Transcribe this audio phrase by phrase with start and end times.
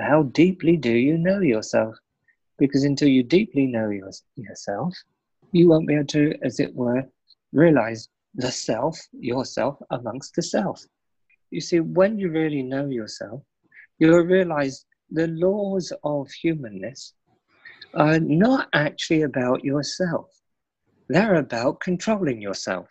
[0.00, 1.96] how deeply do you know yourself?
[2.58, 4.94] Because until you deeply know your, yourself,
[5.52, 7.04] you won't be able to, as it were,
[7.52, 10.84] realize the self, yourself, amongst the self.
[11.50, 13.42] You see, when you really know yourself,
[13.98, 17.14] you'll realize the laws of humanness
[17.94, 20.30] are not actually about yourself.
[21.08, 22.88] They're about controlling yourself.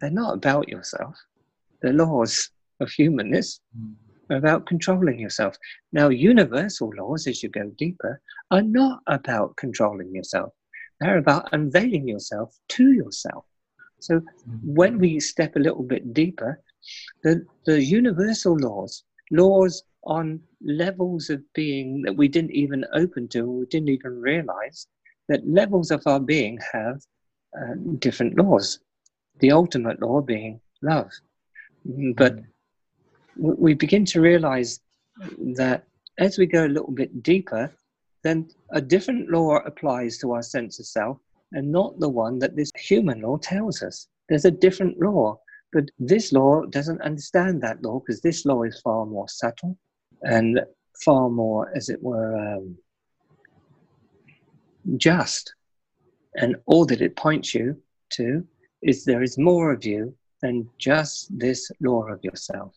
[0.00, 1.14] They're not about yourself.
[1.80, 2.50] The laws
[2.80, 5.56] of humanness are about controlling yourself.
[5.92, 8.20] Now, universal laws, as you go deeper,
[8.50, 10.52] are not about controlling yourself.
[11.00, 13.44] They're about unveiling yourself to yourself.
[14.00, 14.74] So, mm-hmm.
[14.74, 16.60] when we step a little bit deeper,
[17.22, 23.50] the, the universal laws, laws on levels of being that we didn't even open to,
[23.50, 24.86] we didn't even realize
[25.28, 27.00] that levels of our being have
[27.56, 28.80] uh, different laws.
[29.38, 31.10] The ultimate law being love.
[31.88, 32.44] Mm, but mm.
[33.36, 34.80] We begin to realize
[35.56, 35.84] that
[36.18, 37.72] as we go a little bit deeper,
[38.22, 41.18] then a different law applies to our sense of self
[41.52, 44.08] and not the one that this human law tells us.
[44.28, 45.38] There's a different law,
[45.72, 49.76] but this law doesn't understand that law because this law is far more subtle
[50.22, 50.60] and
[51.04, 52.76] far more, as it were, um,
[54.96, 55.54] just.
[56.36, 57.76] And all that it points you
[58.10, 58.46] to
[58.82, 62.74] is there is more of you than just this law of yourself.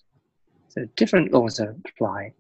[0.78, 2.34] So different laws apply.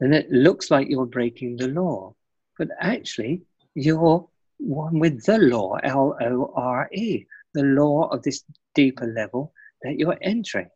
[0.00, 2.14] And it looks like you're breaking the law,
[2.58, 3.42] but actually
[3.74, 9.52] you're one with the law, L O R E, the law of this deeper level
[9.82, 10.68] that you're entering.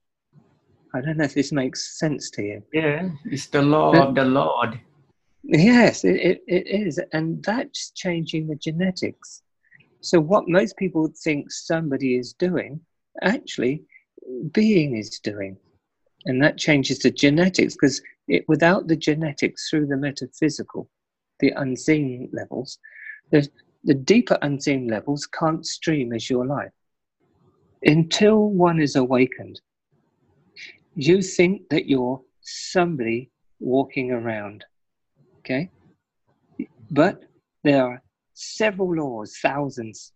[0.94, 2.62] I don't know if this makes sense to you.
[2.72, 4.80] Yeah, it's the law but, of the Lord.
[5.42, 7.00] Yes, it, it, it is.
[7.12, 9.42] And that's changing the genetics.
[10.00, 12.80] So, what most people think somebody is doing,
[13.22, 13.84] actually,
[14.52, 15.56] being is doing.
[16.26, 18.02] And that changes the genetics because
[18.46, 20.88] without the genetics through the metaphysical,
[21.40, 22.78] the unseen levels,
[23.30, 23.48] the,
[23.84, 26.72] the deeper unseen levels can't stream as your life.
[27.82, 29.60] Until one is awakened,
[30.94, 34.64] you think that you're somebody walking around.
[35.38, 35.70] Okay?
[36.90, 37.22] But
[37.64, 38.02] there are
[38.34, 40.12] several laws, thousands,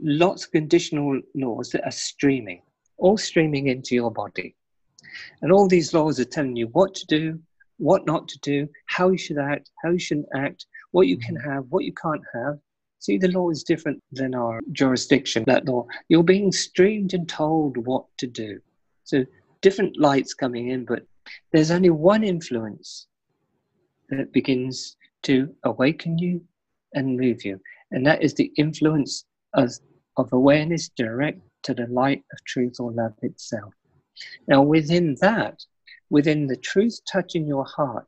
[0.00, 2.60] lots of conditional laws that are streaming,
[2.98, 4.54] all streaming into your body.
[5.42, 7.40] And all these laws are telling you what to do,
[7.78, 11.36] what not to do, how you should act, how you shouldn't act, what you can
[11.36, 11.50] mm-hmm.
[11.50, 12.58] have, what you can't have.
[12.98, 15.86] See, the law is different than our jurisdiction, that law.
[16.08, 18.58] You're being streamed and told what to do.
[19.04, 19.24] So,
[19.60, 21.06] different lights coming in, but
[21.52, 23.06] there's only one influence
[24.08, 26.40] that begins to awaken you
[26.94, 27.60] and move you,
[27.90, 29.24] and that is the influence
[29.54, 29.70] of,
[30.16, 33.74] of awareness direct to the light of truth or love itself.
[34.48, 35.64] Now, within that,
[36.10, 38.06] within the truth touching your heart,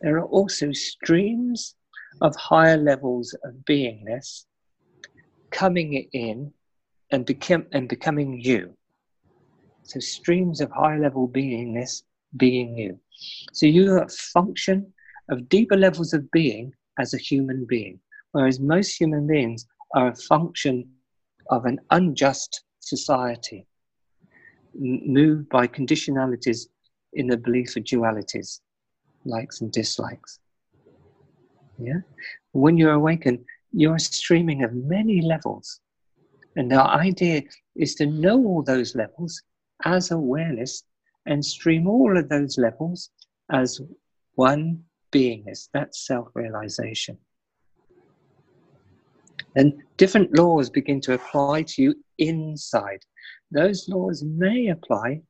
[0.00, 1.74] there are also streams
[2.20, 4.46] of higher levels of beingness
[5.50, 6.52] coming in
[7.10, 7.28] and,
[7.72, 8.76] and becoming you.
[9.84, 12.02] So, streams of higher level beingness
[12.36, 12.98] being you.
[13.52, 14.92] So, you are a function
[15.30, 18.00] of deeper levels of being as a human being,
[18.32, 20.88] whereas most human beings are a function
[21.50, 23.66] of an unjust society
[24.74, 26.68] moved by conditionalities
[27.14, 28.60] in the belief of dualities,
[29.24, 30.40] likes and dislikes.
[31.78, 32.00] Yeah?
[32.52, 35.80] When you're awakened, you're streaming of many levels.
[36.56, 37.42] And the idea
[37.76, 39.42] is to know all those levels
[39.84, 40.82] as awareness
[41.26, 43.10] and stream all of those levels
[43.52, 43.80] as
[44.34, 45.68] one beingness.
[45.72, 47.18] That's self realization.
[49.56, 53.00] And different laws begin to apply to you inside
[53.50, 55.22] those laws may apply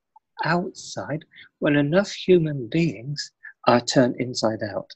[0.44, 1.24] outside
[1.58, 3.32] when enough human beings
[3.66, 4.90] are turned inside out.